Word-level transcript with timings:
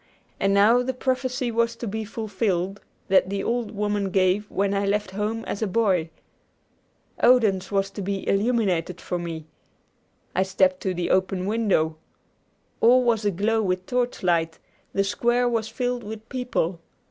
And 0.39 0.51
now 0.51 0.81
the 0.81 0.95
prophecy 0.95 1.51
was 1.51 1.75
to 1.75 1.85
be 1.87 2.05
fulfilled 2.05 2.81
that 3.07 3.29
the 3.29 3.43
old 3.43 3.69
woman 3.69 4.09
gave 4.09 4.49
when 4.49 4.73
I 4.73 4.83
left 4.83 5.11
home 5.11 5.45
as 5.45 5.61
a 5.61 5.67
boy. 5.67 6.09
Odense 7.21 7.71
was 7.71 7.91
to 7.91 8.01
be 8.01 8.27
illuminated 8.27 8.99
for 8.99 9.19
me. 9.19 9.45
I 10.35 10.41
stepped 10.41 10.81
to 10.81 10.95
the 10.95 11.11
open 11.11 11.45
window. 11.45 11.97
All 12.79 13.03
was 13.03 13.25
aglow 13.25 13.61
with 13.61 13.85
torchlight, 13.85 14.57
the 14.91 15.03
square 15.03 15.47
was 15.47 15.67
filled 15.67 16.03
with 16.03 16.27
people. 16.29 16.79